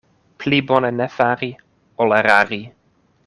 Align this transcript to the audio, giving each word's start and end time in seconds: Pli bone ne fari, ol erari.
Pli 0.43 0.59
bone 0.69 0.89
ne 1.01 1.07
fari, 1.17 1.51
ol 2.05 2.17
erari. 2.21 2.61